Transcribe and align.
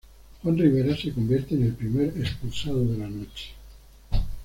Juan 0.41 0.57
Rivera 0.57 0.97
se 0.97 1.11
convierte 1.13 1.53
en 1.53 1.61
el 1.65 1.73
primer 1.75 2.07
expulsado 2.17 2.83
de 2.87 2.97
la 2.97 3.07
noche. 3.07 3.51